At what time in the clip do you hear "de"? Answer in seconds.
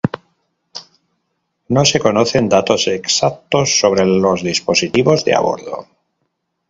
5.23-5.35